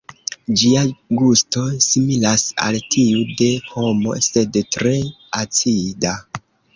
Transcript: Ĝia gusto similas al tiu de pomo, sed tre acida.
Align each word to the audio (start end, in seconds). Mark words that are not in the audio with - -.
Ĝia 0.59 0.79
gusto 1.17 1.65
similas 1.87 2.45
al 2.67 2.77
tiu 2.95 3.21
de 3.41 3.49
pomo, 3.73 4.15
sed 4.29 4.57
tre 4.77 4.95
acida. 5.43 6.15